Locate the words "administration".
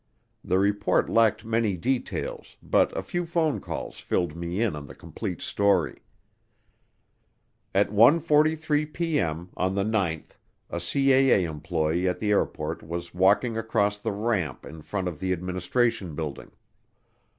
15.33-16.15